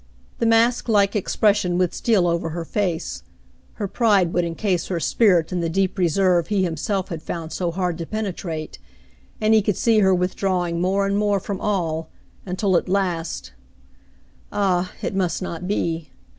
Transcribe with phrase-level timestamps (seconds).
[0.39, 3.21] The masklike expression would steal over her face,
[3.73, 7.51] her pride would en case her spirit in the deep reserve he himself had found
[7.51, 8.79] so hard to penetrate,
[9.39, 12.09] and he could see her withdrawing more and more from all,
[12.47, 13.51] until at last—
[14.51, 14.91] Ah!
[15.03, 16.09] it must not be.